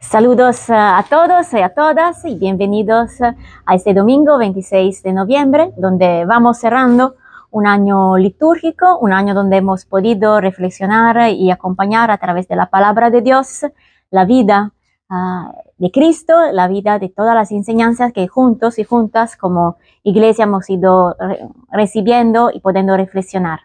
Saludos 0.00 0.70
a 0.70 1.04
todos 1.10 1.52
y 1.52 1.60
a 1.60 1.74
todas 1.74 2.24
y 2.24 2.36
bienvenidos 2.36 3.20
a 3.20 3.74
este 3.74 3.92
domingo 3.92 4.38
26 4.38 5.02
de 5.02 5.12
noviembre, 5.12 5.72
donde 5.76 6.24
vamos 6.24 6.58
cerrando 6.58 7.16
un 7.50 7.66
año 7.66 8.16
litúrgico, 8.16 8.96
un 8.98 9.12
año 9.12 9.34
donde 9.34 9.56
hemos 9.56 9.84
podido 9.86 10.40
reflexionar 10.40 11.30
y 11.32 11.50
acompañar 11.50 12.12
a 12.12 12.18
través 12.18 12.46
de 12.46 12.54
la 12.54 12.70
palabra 12.70 13.10
de 13.10 13.22
Dios 13.22 13.66
la 14.10 14.24
vida 14.24 14.72
uh, 15.10 15.52
de 15.76 15.90
Cristo, 15.90 16.32
la 16.52 16.68
vida 16.68 17.00
de 17.00 17.08
todas 17.08 17.34
las 17.34 17.50
enseñanzas 17.50 18.12
que 18.12 18.28
juntos 18.28 18.78
y 18.78 18.84
juntas 18.84 19.36
como 19.36 19.78
iglesia 20.04 20.44
hemos 20.44 20.70
ido 20.70 21.16
re 21.18 21.40
recibiendo 21.72 22.50
y 22.54 22.60
pudiendo 22.60 22.96
reflexionar. 22.96 23.62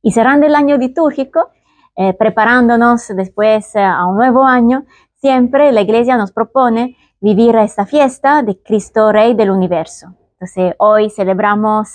Y 0.00 0.12
cerrando 0.12 0.46
el 0.46 0.54
año 0.54 0.76
litúrgico, 0.78 1.50
eh, 1.96 2.14
preparándonos 2.14 3.08
después 3.08 3.72
uh, 3.74 3.80
a 3.80 4.06
un 4.06 4.16
nuevo 4.16 4.44
año, 4.44 4.86
siempre 5.22 5.70
la 5.70 5.82
iglesia 5.82 6.16
nos 6.16 6.32
propone 6.32 6.96
vivir 7.20 7.54
esta 7.54 7.86
fiesta 7.86 8.42
de 8.42 8.60
Cristo 8.60 9.12
Rey 9.12 9.34
del 9.34 9.52
universo. 9.52 10.08
Entonces, 10.32 10.74
hoy 10.78 11.10
celebramos 11.10 11.94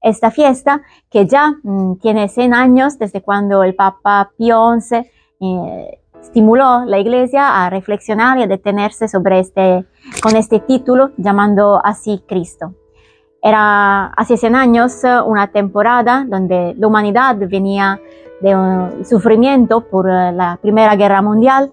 esta 0.00 0.30
fiesta 0.30 0.82
que 1.10 1.26
ya 1.26 1.54
mmm, 1.64 1.96
tiene 1.96 2.28
100 2.28 2.54
años 2.54 2.96
desde 2.96 3.20
cuando 3.20 3.64
el 3.64 3.74
Papa 3.74 4.30
Pío 4.38 4.72
XI 4.80 4.96
eh, 5.40 6.00
estimuló 6.22 6.84
la 6.84 7.00
iglesia 7.00 7.64
a 7.64 7.68
reflexionar 7.68 8.38
y 8.38 8.44
a 8.44 8.46
detenerse 8.46 9.08
sobre 9.08 9.40
este, 9.40 9.84
con 10.22 10.36
este 10.36 10.60
título 10.60 11.10
llamando 11.16 11.80
así 11.84 12.22
Cristo. 12.28 12.74
Era 13.42 14.06
hace 14.16 14.36
100 14.36 14.54
años 14.54 15.02
una 15.26 15.48
temporada 15.48 16.24
donde 16.28 16.74
la 16.78 16.86
humanidad 16.86 17.36
venía 17.38 18.00
de 18.40 18.54
un 18.54 19.04
sufrimiento 19.04 19.80
por 19.80 20.06
la 20.06 20.60
Primera 20.62 20.94
Guerra 20.94 21.22
Mundial, 21.22 21.72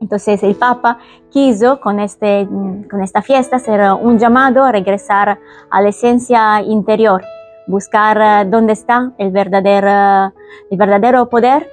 entonces 0.00 0.42
el 0.42 0.54
Papa 0.54 0.98
quiso 1.30 1.80
con, 1.80 2.00
este, 2.00 2.46
con 2.90 3.02
esta 3.02 3.22
fiesta 3.22 3.56
hacer 3.56 3.80
un 4.00 4.18
llamado 4.18 4.64
a 4.64 4.72
regresar 4.72 5.38
a 5.70 5.82
la 5.82 5.88
esencia 5.88 6.60
interior, 6.62 7.22
buscar 7.66 8.18
eh, 8.20 8.48
dónde 8.48 8.74
está 8.74 9.12
el 9.18 9.30
verdadero, 9.30 10.34
el 10.70 10.78
verdadero 10.78 11.28
poder 11.28 11.68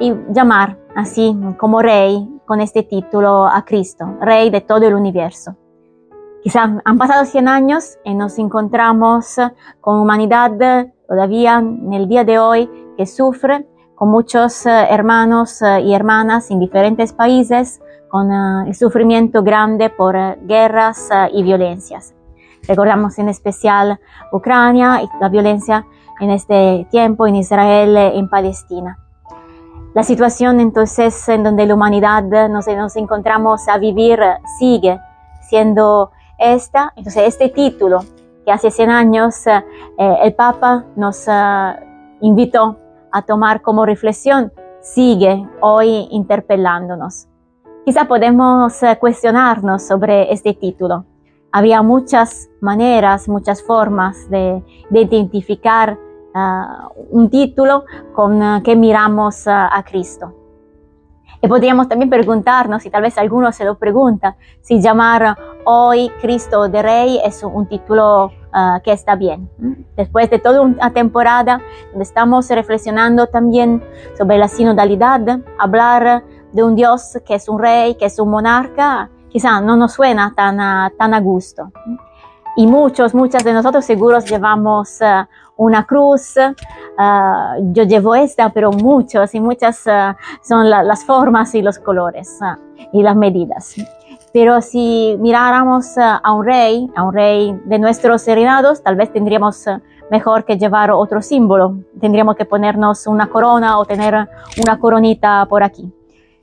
y 0.00 0.14
llamar 0.30 0.78
así 0.94 1.36
como 1.58 1.82
rey 1.82 2.28
con 2.46 2.60
este 2.60 2.82
título 2.82 3.46
a 3.46 3.64
Cristo, 3.64 4.16
rey 4.20 4.50
de 4.50 4.60
todo 4.60 4.86
el 4.86 4.94
universo. 4.94 5.56
Quizá 6.42 6.80
han 6.84 6.98
pasado 6.98 7.24
100 7.24 7.48
años 7.48 7.98
y 8.04 8.14
nos 8.14 8.38
encontramos 8.38 9.36
con 9.80 10.00
humanidad 10.00 10.52
todavía 11.06 11.58
en 11.58 11.92
el 11.92 12.08
día 12.08 12.24
de 12.24 12.38
hoy 12.38 12.70
que 12.96 13.06
sufre 13.06 13.66
con 13.98 14.10
muchos 14.10 14.64
uh, 14.64 14.68
hermanos 14.68 15.60
uh, 15.60 15.80
y 15.80 15.92
hermanas 15.92 16.52
en 16.52 16.60
diferentes 16.60 17.12
países, 17.12 17.80
con 18.08 18.30
uh, 18.30 18.66
el 18.66 18.74
sufrimiento 18.76 19.42
grande 19.42 19.90
por 19.90 20.16
guerras 20.46 21.08
y 21.32 21.42
violencias. 21.42 22.14
Recordamos 22.68 23.18
en 23.18 23.28
especial 23.28 23.98
Ucrania 24.32 25.02
y 25.02 25.08
la 25.20 25.28
violencia 25.28 25.84
en 26.20 26.30
este 26.30 26.86
tiempo 26.90 27.26
en 27.26 27.36
Israel 27.36 27.96
en 27.96 28.28
Palestina. 28.28 28.98
La 29.94 30.04
situación 30.04 30.60
entonces 30.60 31.28
en 31.28 31.42
donde 31.42 31.66
la 31.66 31.74
humanidad 31.74 32.22
nos, 32.48 32.96
encontramos 32.96 33.68
a 33.68 33.78
vivir 33.78 34.20
sigue 34.58 35.00
siendo 35.48 36.10
esta. 36.38 36.92
Entonces 36.96 37.24
este 37.26 37.48
título 37.48 38.00
que 38.44 38.52
hace 38.52 38.70
100 38.70 38.90
años 38.90 39.46
eh, 39.46 39.62
el 39.96 40.34
Papa 40.34 40.84
nos 40.96 41.26
invitó 42.20 42.76
a 43.12 43.22
tomar 43.22 43.62
como 43.62 43.86
reflexión 43.86 44.52
sigue 44.80 45.46
hoy 45.60 46.08
interpelándonos. 46.10 47.28
Quizá 47.84 48.06
podemos 48.06 48.82
eh, 48.82 48.96
cuestionarnos 49.00 49.82
sobre 49.82 50.32
este 50.32 50.54
título. 50.54 51.04
Había 51.50 51.82
muchas 51.82 52.48
maneras, 52.60 53.28
muchas 53.28 53.62
formas 53.62 54.28
de, 54.28 54.62
de 54.90 55.00
identificar 55.00 55.98
uh, 56.34 56.88
un 57.10 57.30
título 57.30 57.84
con 58.12 58.42
uh, 58.42 58.62
que 58.62 58.76
miramos 58.76 59.46
uh, 59.46 59.50
a 59.50 59.82
Cristo. 59.82 60.34
Y 61.40 61.48
podríamos 61.48 61.88
también 61.88 62.10
preguntarnos, 62.10 62.84
y 62.84 62.90
tal 62.90 63.02
vez 63.02 63.16
alguno 63.16 63.52
se 63.52 63.64
lo 63.64 63.78
pregunta, 63.78 64.36
si 64.60 64.82
llamar 64.82 65.36
hoy 65.64 66.10
Cristo 66.20 66.68
de 66.68 66.82
Rey 66.82 67.20
es 67.24 67.42
un 67.44 67.66
título 67.66 68.32
uh, 68.58 68.80
que 68.82 68.92
está 68.92 69.14
bien. 69.14 69.48
Después 69.96 70.28
de 70.30 70.38
toda 70.38 70.60
una 70.60 70.92
temporada 70.92 71.60
donde 71.90 72.02
estamos 72.02 72.48
reflexionando 72.50 73.26
también 73.26 73.82
sobre 74.16 74.38
la 74.38 74.48
sinodalidad, 74.48 75.20
hablar 75.58 76.24
de 76.52 76.62
un 76.62 76.74
Dios 76.74 77.18
que 77.26 77.34
es 77.34 77.48
un 77.48 77.58
rey, 77.58 77.94
que 77.94 78.06
es 78.06 78.18
un 78.18 78.30
monarca, 78.30 79.10
quizá 79.28 79.60
no 79.60 79.76
nos 79.76 79.92
suena 79.92 80.32
tan 80.34 80.60
a, 80.60 80.90
tan 80.98 81.14
a 81.14 81.20
gusto. 81.20 81.70
Y 82.56 82.66
muchos, 82.66 83.14
muchas 83.14 83.44
de 83.44 83.52
nosotros 83.52 83.84
seguros 83.84 84.24
llevamos 84.28 85.00
uh, 85.00 85.26
una 85.56 85.84
cruz, 85.84 86.36
uh, 86.36 87.72
yo 87.72 87.84
llevo 87.84 88.14
esta, 88.16 88.50
pero 88.50 88.72
muchos 88.72 89.34
y 89.34 89.40
muchas 89.40 89.84
son 90.42 90.68
la, 90.68 90.82
las 90.82 91.04
formas 91.04 91.54
y 91.54 91.62
los 91.62 91.78
colores 91.78 92.38
y 92.92 93.02
las 93.02 93.14
medidas. 93.14 93.76
Pero 94.38 94.62
si 94.62 95.16
miráramos 95.18 95.96
uh, 95.96 96.20
a 96.22 96.32
un 96.32 96.44
rey, 96.46 96.88
a 96.94 97.02
un 97.02 97.12
rey 97.12 97.60
de 97.64 97.80
nuestros 97.80 98.28
heredados, 98.28 98.84
tal 98.84 98.94
vez 98.94 99.12
tendríamos 99.12 99.66
uh, 99.66 99.80
mejor 100.12 100.44
que 100.44 100.56
llevar 100.56 100.92
otro 100.92 101.22
símbolo. 101.22 101.78
Tendríamos 102.00 102.36
que 102.36 102.44
ponernos 102.44 103.08
una 103.08 103.26
corona 103.26 103.80
o 103.80 103.84
tener 103.84 104.28
una 104.62 104.78
coronita 104.78 105.44
por 105.46 105.64
aquí. 105.64 105.92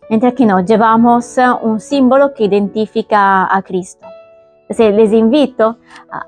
Mientras 0.09 0.33
que 0.33 0.45
no, 0.45 0.59
llevamos 0.59 1.37
uh, 1.37 1.65
un 1.65 1.79
símbolo 1.79 2.33
que 2.33 2.43
identifica 2.43 3.47
a 3.49 3.61
Cristo. 3.61 4.05
Entonces 4.63 4.93
les 4.93 5.13
invito 5.13 5.77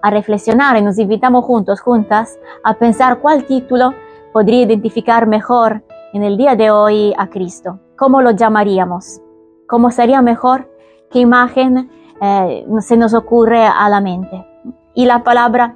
a 0.01 0.09
reflexionar 0.09 0.77
y 0.77 0.81
nos 0.81 0.97
invitamos 0.97 1.43
juntos, 1.43 1.81
juntas, 1.81 2.39
a 2.63 2.75
pensar 2.75 3.19
cuál 3.19 3.43
título 3.43 3.93
podría 4.31 4.61
identificar 4.61 5.27
mejor 5.27 5.83
en 6.13 6.23
el 6.23 6.37
día 6.37 6.55
de 6.55 6.71
hoy 6.71 7.13
a 7.17 7.27
Cristo. 7.27 7.77
¿Cómo 7.97 8.21
lo 8.21 8.31
llamaríamos? 8.31 9.19
¿Cómo 9.67 9.91
sería 9.91 10.21
mejor? 10.21 10.76
Qué 11.11 11.19
imagen 11.19 11.89
eh, 12.21 12.65
se 12.79 12.97
nos 12.97 13.13
ocurre 13.13 13.65
a 13.65 13.87
la 13.89 14.01
mente. 14.01 14.45
Y 14.93 15.05
la 15.05 15.23
palabra 15.23 15.75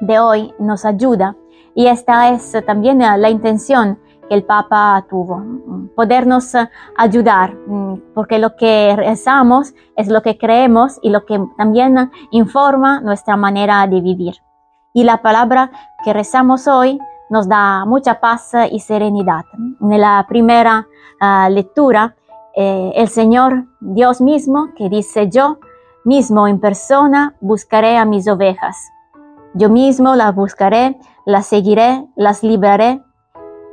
de 0.00 0.18
hoy 0.18 0.54
nos 0.58 0.84
ayuda 0.84 1.36
y 1.74 1.86
esta 1.86 2.30
es 2.30 2.54
también 2.66 2.98
la 2.98 3.30
intención 3.30 3.98
que 4.28 4.34
el 4.34 4.44
Papa 4.44 5.06
tuvo, 5.08 5.42
podernos 5.96 6.54
ayudar, 6.96 7.54
porque 8.14 8.38
lo 8.38 8.56
que 8.56 8.94
rezamos 8.96 9.74
es 9.96 10.08
lo 10.08 10.22
que 10.22 10.38
creemos 10.38 10.98
y 11.02 11.10
lo 11.10 11.24
que 11.24 11.40
también 11.56 12.10
informa 12.30 13.00
nuestra 13.00 13.36
manera 13.36 13.86
de 13.86 14.00
vivir. 14.00 14.34
Y 14.92 15.04
la 15.04 15.22
palabra 15.22 15.70
que 16.04 16.12
rezamos 16.12 16.66
hoy 16.68 16.98
nos 17.28 17.48
da 17.48 17.84
mucha 17.86 18.20
paz 18.20 18.52
y 18.70 18.80
serenidad. 18.80 19.44
En 19.80 20.00
la 20.00 20.26
primera 20.28 20.86
uh, 21.20 21.50
lectura 21.50 22.16
eh, 22.56 22.92
el 22.96 23.08
Señor 23.08 23.66
Dios 23.80 24.20
mismo 24.20 24.70
que 24.76 24.88
dice 24.88 25.28
yo 25.28 25.58
mismo 26.04 26.48
en 26.48 26.60
persona 26.60 27.34
buscaré 27.40 27.96
a 27.96 28.04
mis 28.04 28.26
ovejas. 28.28 28.76
Yo 29.54 29.68
mismo 29.68 30.14
las 30.14 30.34
buscaré, 30.34 30.98
las 31.26 31.46
seguiré, 31.46 32.06
las 32.16 32.42
libraré, 32.42 33.02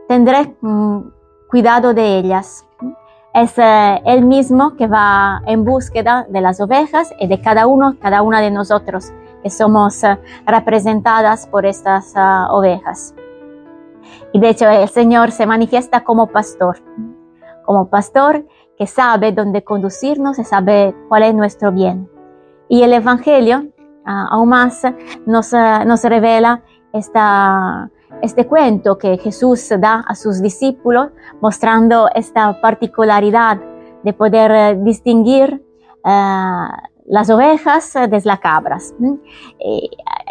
tendré 0.08 0.56
mm, 0.62 1.00
cuidado 1.50 1.94
de 1.94 2.18
ellas. 2.18 2.66
Es 3.34 3.58
eh, 3.58 4.02
Él 4.06 4.26
mismo 4.26 4.76
que 4.76 4.88
va 4.88 5.42
en 5.46 5.64
búsqueda 5.64 6.26
de 6.30 6.42
las 6.42 6.60
ovejas 6.60 7.14
y 7.20 7.28
de 7.28 7.40
cada 7.42 7.68
uno, 7.68 7.96
cada 8.02 8.22
una 8.24 8.42
de 8.42 8.50
nosotros, 8.50 9.14
que 9.44 9.50
somos 9.50 10.04
eh, 10.04 10.18
representadas 10.46 11.46
por 11.48 11.66
estas 11.66 12.14
uh, 12.16 12.52
ovejas. 12.52 13.14
Y 14.34 14.40
de 14.40 14.50
hecho 14.50 14.68
el 14.68 14.90
Señor 14.90 15.32
se 15.32 15.46
manifiesta 15.46 16.04
como 16.04 16.28
pastor, 16.28 16.78
como 17.66 17.90
pastor 17.90 18.46
que 18.78 18.88
sabe 18.88 19.32
dónde 19.32 19.64
conducirnos 19.64 20.38
y 20.40 20.44
sabe 20.44 20.96
cuál 21.10 21.24
es 21.24 21.34
nuestro 21.34 21.72
bien. 21.72 22.10
Y 22.70 22.84
el 22.84 22.94
Evangelio 22.94 23.60
uh, 23.60 24.28
aún 24.30 24.50
más 24.50 24.84
nos, 25.26 25.54
uh, 25.54 25.84
nos 25.86 26.04
revela 26.04 26.64
esta, 26.94 27.90
este 28.22 28.46
cuento 28.46 28.98
que 28.98 29.18
Jesús 29.18 29.70
da 29.80 30.04
a 30.08 30.16
sus 30.16 30.42
discípulos, 30.42 31.10
mostrando 31.42 32.10
esta 32.14 32.62
particularidad 32.62 33.60
de 34.04 34.14
poder 34.14 34.78
uh, 34.78 34.84
distinguir 34.84 35.64
las 37.06 37.30
ovejas 37.30 37.92
de 37.94 38.22
las 38.24 38.40
cabras. 38.40 38.94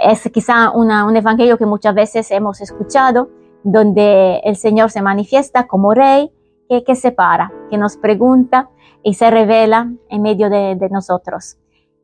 es 0.02 0.30
quizá 0.32 0.70
una, 0.70 1.04
un 1.04 1.14
evangelio 1.14 1.58
que 1.58 1.66
muchas 1.66 1.94
veces 1.94 2.30
hemos 2.30 2.62
escuchado, 2.62 3.28
donde 3.62 4.38
el 4.44 4.56
Señor 4.56 4.90
se 4.90 5.02
manifiesta 5.02 5.66
como 5.66 5.92
rey 5.92 6.32
que, 6.68 6.84
que 6.84 6.94
separa, 6.94 7.52
que 7.70 7.78
nos 7.78 7.96
pregunta 7.96 8.68
y 9.02 9.14
se 9.14 9.30
revela 9.30 9.90
en 10.08 10.22
medio 10.22 10.50
de, 10.50 10.76
de 10.76 10.88
nosotros. 10.88 11.58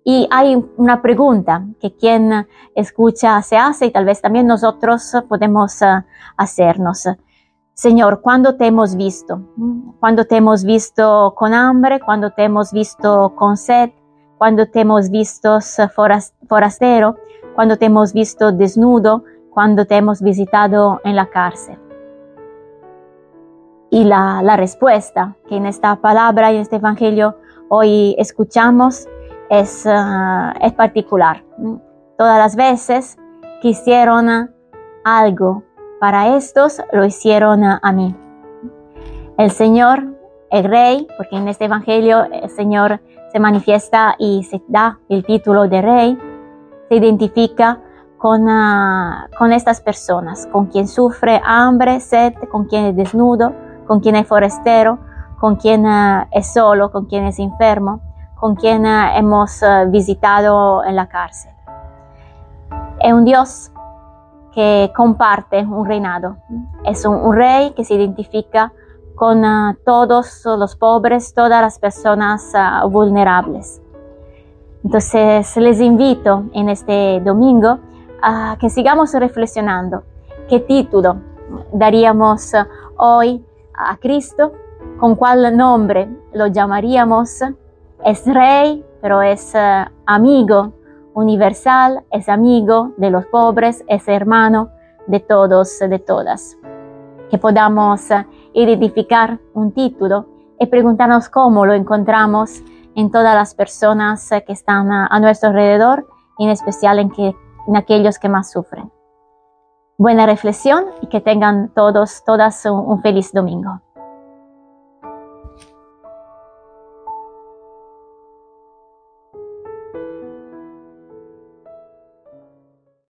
Y 0.05 0.29
hay 0.31 0.63
una 0.77 1.01
pregunta 1.01 1.65
que 1.81 1.95
quien 1.95 2.47
escucha 2.75 3.41
se 3.43 3.57
hace 3.57 3.87
y 3.87 3.91
tal 3.93 4.05
vez 4.05 4.21
también 4.21 4.47
nosotros 4.47 5.13
podemos 5.29 5.81
uh, 5.83 6.05
hacernos. 6.37 7.07
Señor, 7.75 8.21
cuando 8.21 8.57
te 8.57 8.67
hemos 8.67 8.97
visto, 8.97 9.41
cuando 10.01 10.25
te 10.25 10.37
hemos 10.37 10.65
visto 10.65 11.35
con 11.37 11.55
hambre, 11.55 12.01
cuando 12.01 12.31
te 12.31 12.45
hemos 12.45 12.73
visto 12.73 13.35
con 13.37 13.57
sed, 13.57 13.91
cuando 14.39 14.67
te 14.67 14.81
hemos 14.81 15.09
visto 15.09 15.59
forastero, 16.49 17.17
cuando 17.55 17.77
te 17.79 17.87
hemos 17.87 18.13
visto 18.13 18.51
desnudo, 18.51 19.25
cuando 19.51 19.87
te 19.87 19.97
hemos 19.97 20.21
visitado 20.21 21.01
en 21.05 21.15
la 21.17 21.27
cárcel. 21.31 21.79
Y 23.93 24.05
la, 24.05 24.57
respuesta 24.57 25.37
que 25.47 25.55
en 25.55 25.67
esta 25.67 25.97
palabra 25.97 26.51
y 26.51 26.57
en 26.57 26.63
este 26.63 26.77
evangelio 26.77 27.37
hoy 27.69 28.15
escuchamos 28.17 29.07
es, 29.51 29.87
ah, 29.87 30.55
es 30.63 30.73
particular. 30.73 31.45
Todas 32.17 32.39
las 32.39 32.57
veces 32.57 33.19
que 33.61 33.69
hicieron 33.69 34.51
algo 35.05 35.63
para 36.01 36.39
estos, 36.39 36.81
lo 36.91 37.05
hicieron 37.05 37.65
a 37.65 37.93
mí. 37.93 38.17
El 39.37 39.51
Señor, 39.51 40.03
el 40.51 40.65
Rey, 40.65 41.07
porque 41.19 41.37
en 41.37 41.49
este 41.49 41.67
Evangelio 41.67 42.25
el 42.25 42.49
Señor 42.49 42.99
se 43.31 43.41
manifiesta 43.41 44.15
y 44.19 44.43
se 44.45 44.63
da 44.69 45.01
el 45.11 45.23
título 45.23 45.69
de 45.69 45.83
Rey, 45.83 46.19
se 46.89 46.95
identifica 46.95 47.79
con, 48.17 48.49
ah, 48.49 49.29
con 49.39 49.53
estas 49.53 49.83
personas, 49.83 50.47
con 50.47 50.69
quien 50.69 50.89
sufre 50.89 51.43
hambre, 51.45 52.01
sed, 52.01 52.33
con 52.51 52.65
quien 52.65 52.87
es 52.87 52.97
desnudo, 52.97 53.53
con 53.87 54.01
quien 54.01 54.17
es 54.17 54.27
forastero, 54.27 54.99
con 55.39 55.57
quien 55.57 55.87
ah, 55.87 56.29
es 56.31 56.53
solo, 56.53 56.93
con 56.93 57.07
quien 57.07 57.25
es 57.25 57.39
enfermo, 57.39 58.01
con 58.37 58.55
quien 58.55 58.87
ah, 58.87 59.17
hemos 59.17 59.61
visitado 59.89 60.85
en 60.85 60.97
la 60.97 61.09
cárcel. 61.09 61.53
Es 63.01 63.13
un 63.13 63.25
Dios 63.25 63.73
que 64.53 64.93
comparte 64.95 65.65
un 65.65 65.87
reinado. 65.87 66.37
Es 66.85 67.05
un, 67.05 67.35
rey 67.35 67.73
que 67.73 67.85
se 67.85 67.95
identifica 67.95 68.73
con 69.17 69.43
todos 69.85 70.43
los 70.45 70.77
pobres, 70.77 71.35
todas 71.35 71.61
las 71.61 71.79
personas 71.79 72.53
vulnerables. 72.89 73.81
Entonces 74.85 75.57
les 75.57 75.81
invito 75.81 76.45
en 76.53 76.69
este 76.69 77.21
domingo 77.21 77.79
a 78.21 78.57
que 78.61 78.69
sigamos 78.69 79.13
reflexionando 79.15 80.03
qué 80.49 80.61
título 80.61 81.17
daríamos 81.73 82.53
hoy 82.97 83.45
a 83.91 83.97
Cristo, 83.97 84.53
con 84.99 85.17
cuál 85.17 85.57
nombre 85.57 86.09
lo 86.33 86.47
llamaríamos. 86.47 87.43
Es 88.05 88.27
rey, 88.27 88.85
pero 89.01 89.23
es 89.23 89.55
eh, 89.55 89.85
amigo 90.07 90.73
universal, 91.15 92.05
es 92.11 92.29
amigo 92.29 92.93
de 92.97 93.11
los 93.11 93.27
pobres, 93.27 93.85
es 93.87 94.09
hermano 94.09 94.71
de 95.07 95.21
todos, 95.21 95.79
de 95.79 95.99
todas. 95.99 96.57
Que 97.31 97.39
podamos 97.39 98.11
eh, 98.11 98.27
identificar 98.55 99.39
un 99.55 99.73
título 99.73 100.27
y 100.59 100.67
preguntarnos 100.67 101.29
cómo 101.29 101.67
lo 101.67 101.75
encontramos 101.75 102.63
en 102.95 103.11
todas 103.11 103.35
las 103.35 103.55
personas 103.55 104.31
eh, 104.33 104.45
que 104.47 104.53
están 104.53 104.93
a, 104.93 105.19
nuestro 105.21 105.51
alrededor, 105.51 106.07
en 106.39 106.51
especial 106.51 106.99
en, 106.99 107.11
que, 107.11 107.35
en 107.67 107.77
aquellos 107.77 108.19
que 108.19 108.29
más 108.29 108.51
sufren. 108.51 108.91
Buena 110.03 110.27
reflexión 110.27 110.87
y 111.01 111.07
que 111.07 111.21
tengan 111.21 111.69
todos, 111.69 112.25
todas 112.27 112.67
un 112.67 113.01
feliz 113.03 113.33
domingo. 113.33 113.81